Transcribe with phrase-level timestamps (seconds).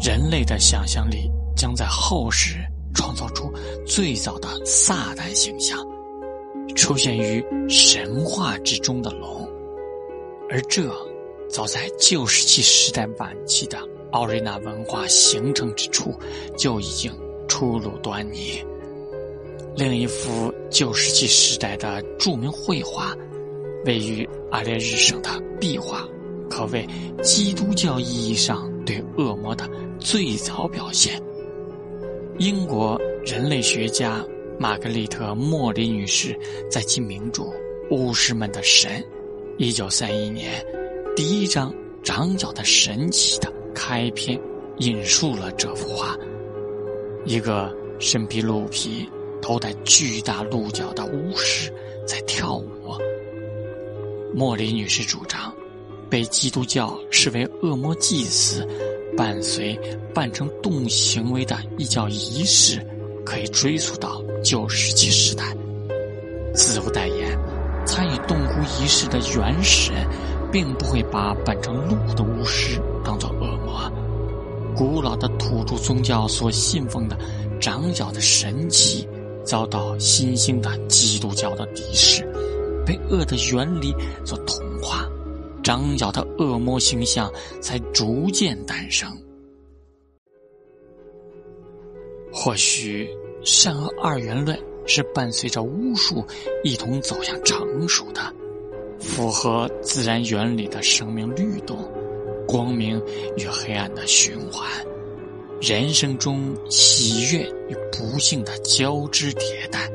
[0.00, 2.56] 人类的想象力将在后世
[2.94, 3.52] 创造出
[3.86, 5.78] 最早的撒旦形象，
[6.74, 9.48] 出现于神话之中的龙，
[10.50, 10.92] 而这
[11.48, 13.78] 早在旧石器时代晚期的
[14.12, 16.12] 奥瑞纳文化形成之初
[16.58, 17.12] 就已经
[17.48, 18.62] 初露端倪。
[19.76, 23.12] 另一幅旧石器时代的著名绘画，
[23.86, 25.30] 位于阿列日省的
[25.60, 26.06] 壁画，
[26.48, 26.86] 可谓
[27.22, 31.20] 基督教意义上对恶魔的最早表现。
[32.38, 34.24] 英国人类学家
[34.58, 36.38] 玛格丽特·莫里女士
[36.70, 37.42] 在其名著
[37.90, 39.04] 《巫师们的神》
[39.88, 40.66] （1931 年）
[41.16, 44.40] 第一章“长角的神奇”的开篇，
[44.78, 46.16] 引述了这幅画：
[47.24, 49.08] 一个身披鹿皮。
[49.42, 51.70] 头戴巨大鹿角的巫师
[52.06, 52.66] 在跳舞。
[54.32, 55.54] 莫里女士主张，
[56.14, 58.64] 被基督教视为恶魔祭祀、
[59.16, 59.76] 伴随
[60.14, 62.80] 扮成动物行为的异教仪式，
[63.26, 65.44] 可以追溯到旧石器时代。
[66.54, 67.36] 自有代言，
[67.84, 70.08] 参与动物仪式的原始人，
[70.52, 73.90] 并不会把扮成鹿的巫师当作恶魔。
[74.76, 77.18] 古老的土著宗教所信奉的
[77.60, 79.04] 长角的神奇。
[79.44, 82.22] 遭到新兴的基督教的敌视，
[82.86, 85.06] 被恶的原理所同化，
[85.64, 89.10] 长角的恶魔形象才逐渐诞生。
[92.30, 93.08] 或许
[93.42, 96.22] 善恶二元论是伴随着巫术
[96.62, 98.20] 一同走向成熟的，
[99.00, 101.78] 符合自然原理的生命律动，
[102.46, 103.00] 光明
[103.38, 104.68] 与黑暗的循环。
[105.60, 109.90] 人生中喜悦与不幸的交织迭代，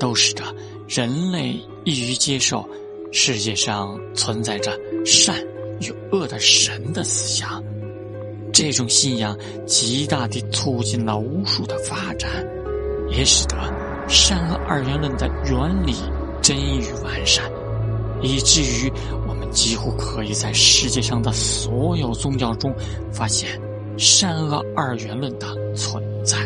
[0.00, 0.42] 都使得
[0.88, 2.68] 人类易于接受
[3.12, 5.36] 世界上存在着善
[5.80, 7.62] 与恶的神的思想。
[8.52, 12.30] 这种信仰极大地促进了巫术的发展，
[13.10, 13.56] 也使得
[14.08, 15.94] 善恶二元论的原理
[16.42, 17.44] 臻于完善，
[18.22, 18.90] 以至于
[19.28, 22.74] 我们几乎可以在世界上的所有宗教中
[23.12, 23.60] 发现。
[23.98, 26.36] 善恶二元论的存在。